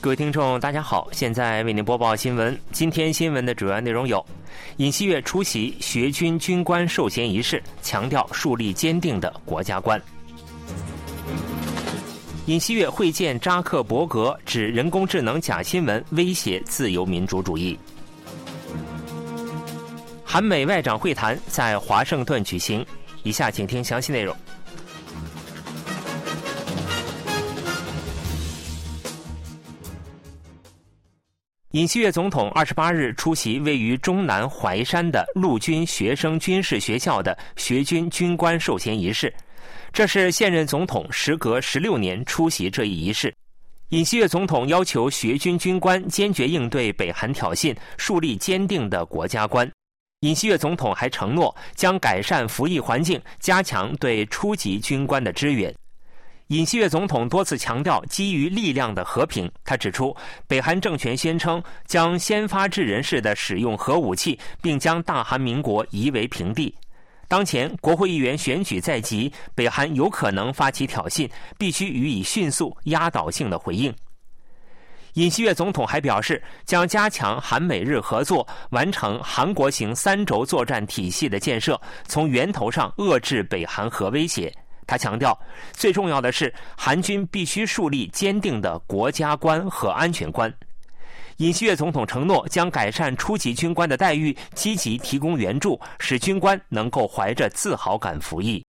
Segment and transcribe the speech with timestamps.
[0.00, 2.56] 各位听众，大家好，现在为您播报新闻。
[2.70, 4.24] 今天新闻的主要内容有：
[4.76, 9.98] 尹锡悦出席学军军官授衔仪式，强调树立坚定的国家观；
[12.46, 17.76] 尹锡悦会见扎克伯格，指人工智能假新闻威胁自由民主主义；
[20.24, 22.86] 韩美外长会谈在华盛顿举行。
[23.24, 24.34] 以下请听详细内容。
[31.78, 39.32] 尹锡悦总统二十八日出席位于中南淮山的陆军学生军事学校的学军军官授衔仪式，
[39.92, 43.32] 这是现任总统时隔十六年出席这一仪式。
[43.90, 49.70] 尹锡悦总统要求学军军官坚决应对北韩挑衅，树立坚定的国家观。
[50.22, 55.72] 尹锡悦总统还承诺将改善服役环境，加强对初级军官的支援。
[56.48, 59.50] 尹锡悦总统多次强调基于力量的和平。
[59.64, 66.74] 他指出，北韩政权宣称将先发制人式的使用核武器，并将大韩民国夷为平地。
[67.28, 73.94] 当前国会议员选举在即，北韩有可能发起挑衅，必须予以迅速、压倒性的回应。
[75.14, 84.50] 尹锡悦总统还表示，将加强韩美日合作，完成韩国型三轴作战体系的建设，从源头上遏制北韩核威胁。
[84.88, 85.38] 他强调，
[85.72, 90.52] 最重要的是，韩军必须树立坚定的国家观和安全观。
[91.36, 98.64] 尹锡悦总统承诺将改善初级军官的待遇，积极提供援助，使军官能够怀着自豪感服役。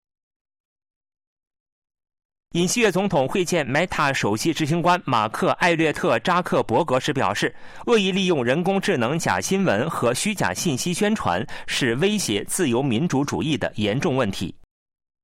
[2.54, 14.54] 尹锡悦总统会见 Meta 首席执行官马克·艾略特·扎克伯格时表示，恶意利用人工智能假新闻和虚假信息宣传是威胁自由民主主义的严重问题。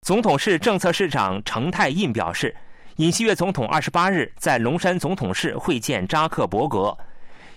[0.06, 2.56] 总统室政策市长程泰印表示，
[2.98, 6.95] 尹锡悦总统二十八日在龙山总统室会见扎克伯格。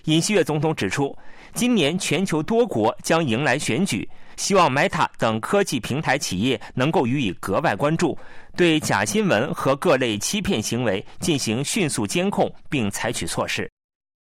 [0.05, 1.15] 尹锡悦总统指出，
[1.53, 8.17] 今年全球多国将迎来选举，希望 Meta 等科技平台企业能够予以格外关注，
[8.57, 13.69] 对假新闻和各类欺骗行为进行迅速监控，并采取措施。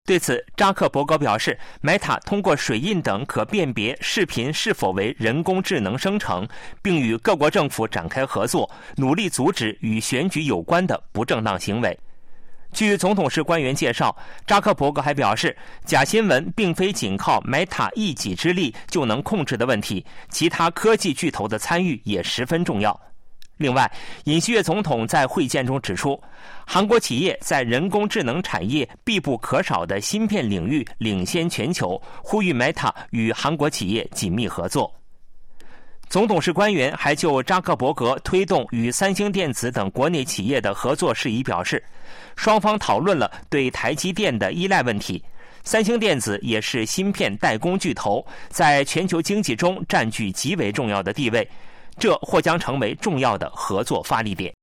[0.06, 6.46] 对此，扎克伯格表示，Meta 通过水印等可辨别视频是否为人工智能生成，
[6.80, 11.98] 并与各国政府展开合作，努力阻止与选举有关的不正当行为。
[12.72, 22.98] 据总统室官员介绍，扎克伯格还表示，假新闻并非仅靠 Meta 一己之力就能控制的问题，其他科技巨头的参与也十分重要。
[23.56, 23.90] 另外，
[24.24, 26.20] 尹锡悦总统在会见中指出，
[26.66, 34.92] 韩国企业在人工智能产业必不可少的芯片领域领先全球，呼吁 Meta 与韩国企业紧密合作。
[36.08, 41.82] 总统室官员还就扎克伯格推动与三星电子等国内企业的合作事宜表示，
[42.36, 45.20] 双方讨论了对台积电的依赖问题。
[45.64, 51.48] 三星电子也是芯片代工巨头，在全球经济中占据极为重要的地位。
[51.98, 54.54] 这或将成为重要的合作发力点。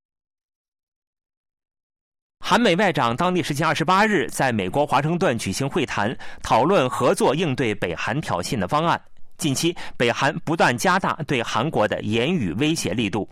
[2.45, 9.01] 韩美外长当地时间二十八日在美国华盛顿举行会谈，讨论合作应对北韩挑衅的方案。
[9.37, 13.27] 近期，北韩不断加大对韩国的言语威胁力度。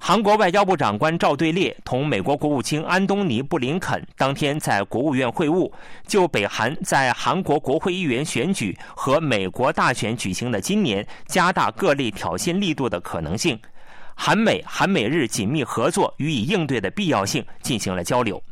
[0.00, 5.70] 韩国外交部长官赵对列同美国国务卿安东尼·布林肯当天在国务院会晤，
[6.06, 13.58] 就北韩在韩国国会议员选举和美国大选举行的今年加大各类挑衅力度的可能性，
[14.14, 18.42] 韩美韩美日紧密合作予以应对的必要性进行了交流。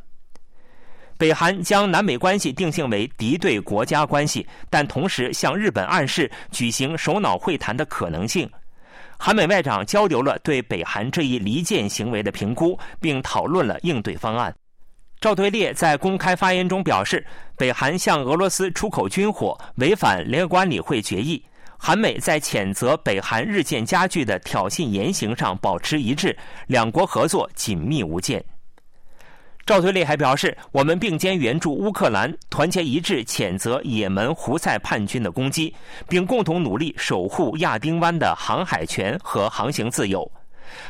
[1.16, 8.50] 北韩将南美关系定性为敌对国家关系，但同时向日本暗示举行首脑会谈的可能性。
[9.18, 14.54] 韩美外长交流了对北韩这一离间行为的评估，并讨论了应对方案。
[15.18, 17.26] 赵对列在公开发言中表示，
[17.56, 21.42] 北韩向俄罗斯出口军火违反联合国安理会决议。
[21.78, 26.36] 韩美在谴责北韩日渐加剧的挑衅言行上保持一致，
[26.66, 28.42] 两国合作紧密无间。
[29.66, 35.74] 赵推烈还表示，我们并肩援助乌克兰，团结一致谴责也门胡塞叛军的攻击，
[36.08, 40.30] 并共同努力守护亚丁湾的航海权和航行自由。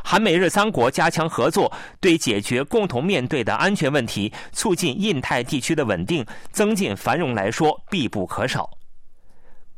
[0.04, 8.68] 韩美日三国加强合作，对解决共同面对的安全问题、促进印太地区的稳定、增进繁荣来说必不可少。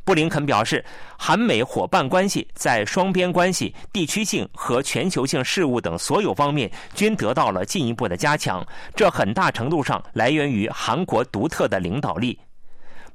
[0.09, 0.83] 布林肯表示，
[1.19, 8.67] 韩美伙伴关系在双边关系、地区性和全球性事务等所有方面均得到了进一步的加强，
[8.97, 12.39] 这很大程度上来源于韩国独特的领导力。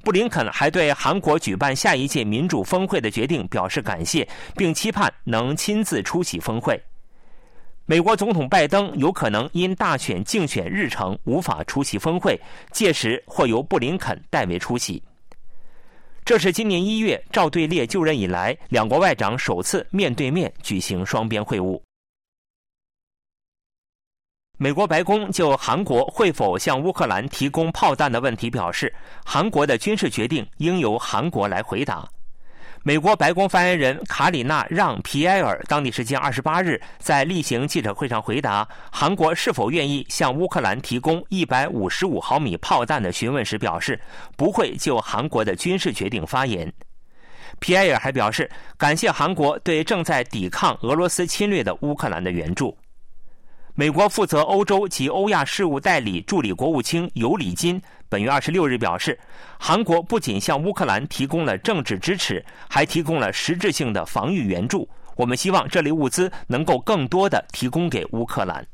[0.04, 6.80] 布林肯还对韩国举办下一届民主峰会的决定表示感谢，并期盼能亲自出席峰会。
[7.86, 12.40] 美国总统拜登有可能因大选竞选日程无法出席峰会，
[12.70, 15.02] 届时或由布林肯代为出席。
[16.24, 21.78] 这是今年一月赵队列就任以来，两国外长首次面对面举行双边会晤。
[24.56, 32.08] 美国白宫就韩国会否向乌克兰提供炮弹的问题表示，韩国的军事决定应由韩国来回答。
[32.86, 43.98] 美国白宫发言人卡里娜让皮埃尔当地时间二十八日在例行记者会上回答韩国是否愿意向乌克兰提供一百五十五毫米炮弹的询问时表示，
[44.36, 46.70] 不会就韩国的军事决定发言。
[47.58, 52.76] 皮埃尔还表示，感谢韩国对正在抵抗俄罗斯侵略的乌克兰的援助。
[53.76, 59.18] 美国负责欧洲及欧亚事务代理助理国务卿尤里金本月二十六日表示，
[59.58, 64.88] 韩国不仅向乌克兰提供了政治支持，还提供了实质性的防御援助。
[65.16, 68.64] 我们希望这类物资能够更多的提供给乌克兰。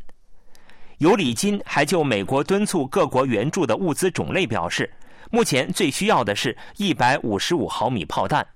[0.98, 4.92] 尤里金还就美国敦促各国援助的物资种类表示，
[5.30, 8.46] 目前最需要的是一百五十五毫米炮弹。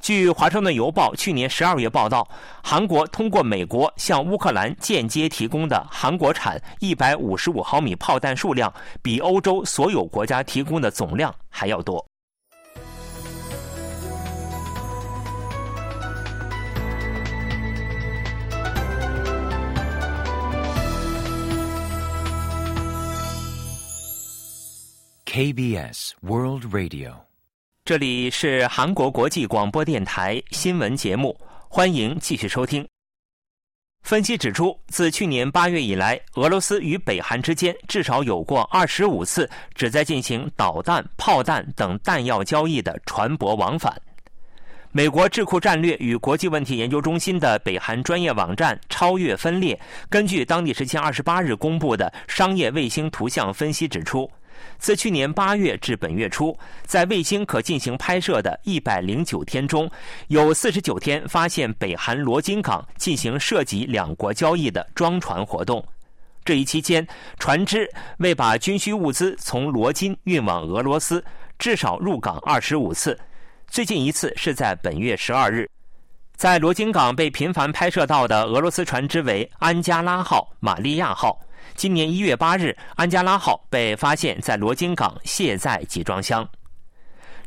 [0.00, 2.26] 据《华盛顿邮报》去年十二月报道，
[2.62, 8.72] 韩国通过美国向乌克兰间接提供的韩国产一百五十五毫米炮弹数量，
[9.02, 12.04] 比欧洲所有国家提供的总量还要多。
[25.26, 27.27] KBS World Radio。
[27.88, 31.34] 这里是韩国国际广播电台新闻节目，
[31.70, 32.86] 欢迎继续收听。
[34.02, 43.98] 分析指出，自去年八月以来，俄罗斯与北韩之间至少有过二十五次旨在进行导弹、炮弹等弹药交易的船舶往返。
[44.92, 49.80] 美国智库战略与国际问题研究中心的北韩专业网站“超越分裂”
[50.10, 54.30] 根据当地时间二十八日公布的商业卫星图像分析指出。
[54.78, 59.90] 自去年八月至本月初，在卫星可进行拍摄的一百零九天中，
[60.28, 65.84] 有四十九天发现北韩罗津港进行涉及两国交易的装船活动。
[66.44, 67.06] 这一期间，
[67.38, 71.22] 船只为把军需物资从罗津运往俄罗斯，
[71.58, 73.18] 至少入港二十五次。
[73.66, 75.68] 最近一次是在本月十二日，
[76.36, 81.38] 在罗津港被频繁拍摄到的俄罗斯船只为安加拉号、玛利亚号。
[81.78, 86.46] 今年一月八日，安加拉号被发现在罗津港卸载集装箱。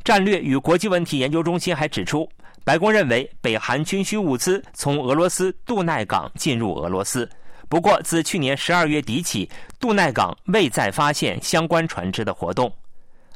[0.06, 2.30] 战略与国际问题研究中心还指出，
[2.64, 7.30] 白宫认为北韩军需物资从俄罗斯杜奈港进入俄罗斯，
[7.68, 9.50] 不过自去年十二月底起，
[9.82, 12.72] 杜奈港未再发现相关船只的活动。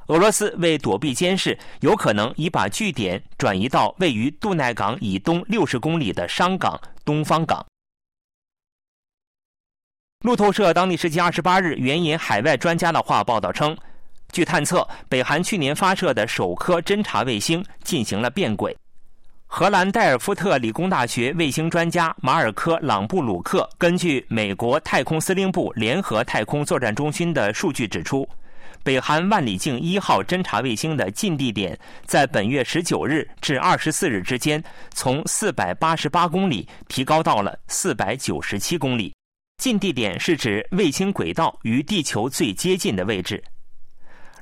[0.08, 7.66] 俄罗斯为躲避监视，有可能已把据点转移到位于杜奈港以东六十公里的商港东方港。
[10.26, 13.78] 路透社当地时间二十八日援引海外专家的话报道称，
[14.32, 18.76] 据探测，北韩去年发射的首颗侦察卫星进行了变轨。
[19.46, 28.28] 荷兰代尔夫特理工大学卫星专家马尔科·朗布鲁克根据美国太空司令部联合太空作战中心的数据指出，
[28.84, 39.14] 北韩万里镜一号侦察卫星的近地点在本月十九日至二十四日之间，从四百八十八公里提高到了四百九十七公里。
[39.66, 43.44] 近地点是指卫星轨道与地球最接近的位置。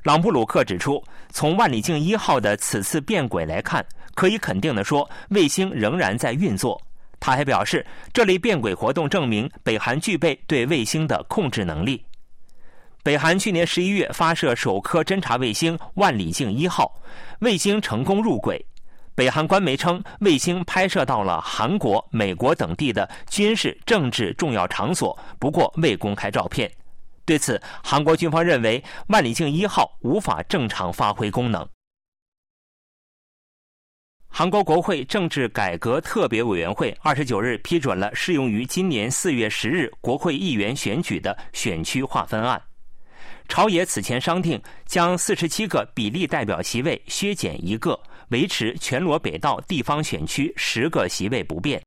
[0.02, 3.82] 朗布鲁克指出，从万里镜一号的此次变轨来看，
[4.14, 6.78] 可以肯定的说，卫星仍然在运作。
[7.18, 12.04] 他还表示，这类变轨活动证明北韩具备对卫星的控制能力。
[13.02, 17.00] 北韩去年十一月发射首颗侦察卫星万里镜一号，
[17.38, 18.62] 卫星成功入轨。
[19.14, 26.70] 北韩官媒称，卫星拍摄到了韩国、美国等地的军事、政治重要场所，不过未公开照片。
[27.24, 31.66] 对此，韩国军方认为万里镜一号无法正常发挥功能。
[34.28, 42.60] 韩国国会政治改革特别委员会二十九日批准了适用于今年四月十日国会议员选举的选区划分案。
[43.46, 47.98] 朝野此前商定，将四十七个比例代表席位削减一个。
[48.28, 51.82] 维持全罗北道地方选区十个席位不变。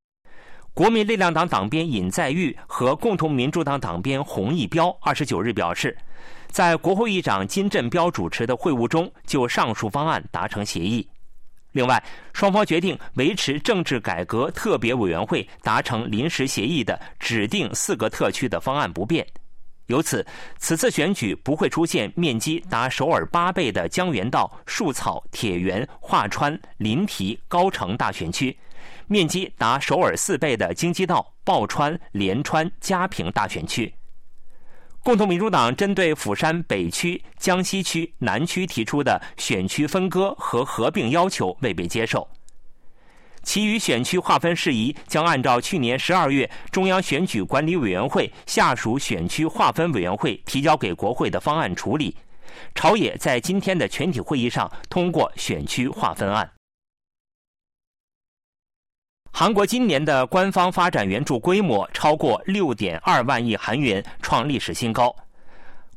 [0.73, 5.97] 国民力量党党鞭尹在玉和共同民主党党鞭洪义标二十九日表示，
[6.51, 11.07] 在国会议长金振标主持的会晤中，就上述方案达成协议。
[11.71, 12.03] 另外，
[12.33, 19.25] 双方决定维持政治改革特别委员会达成临时协议的指定四个特区的方案不变。
[19.87, 20.25] 由此，
[20.57, 28.57] 此次选举不会出现面积达首尔八倍的江原道、树草、铁原、桦川、临提、高城大选区，
[29.07, 33.93] 面积达首尔四倍的京畿道、抱川、连川、嘉平大选区。
[35.03, 42.27] 共同民主党针对釜山北区、江西区、南区提出的选区分割和合并要求未被接受。
[43.47, 52.13] 其余选区划分事宜将按照去年十二月中央选举管理委员会下属选区划分委员会提交给国会的方案处理。
[52.75, 56.51] 朝野在今天的全体会议上通过选区划分案。
[59.31, 65.15] 韩国今年的官方发展援助规模超过六点二万亿韩元，创历史新高。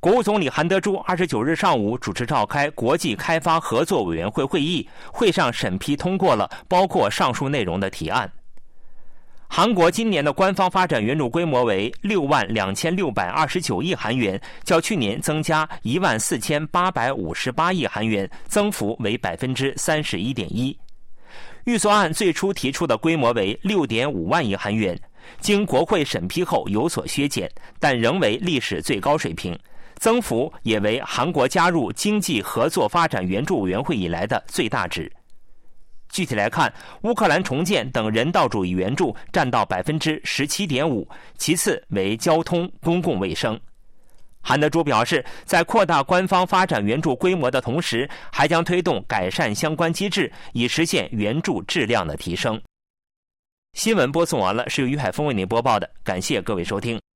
[0.01, 8.33] 国务总理韩德洙二十九日上午主持召开国际开发合作委员会会议，会上审批通过了包括上述内容的提案。
[9.47, 20.75] 韩国今年的官方发展援助规模为六万两千六百二十九亿韩元，较去年增加一万四千八百五十八亿韩元，增幅为百分之三十一点一。
[21.65, 24.99] 预算案最初提出的规模为六点五万亿韩元，
[25.41, 29.59] 经国会审批后有所削减，但仍为历史最高水平，
[30.01, 35.13] 增幅也为韩国加入经济合作发展援助委员会以来的最大值。
[36.09, 43.59] 具体来看，乌克兰重建等人道主义援助占到百分之十七点五，其次为交通、公共卫生。
[44.43, 52.61] 韩德洙表示，在扩大官方发展援助规模的同时，还将推动改善相关机制，以实现援助质量的提升。
[53.75, 57.01] 新闻播送完了，是由于海峰为您播报的，感谢各位收听。